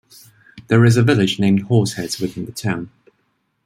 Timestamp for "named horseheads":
1.39-2.19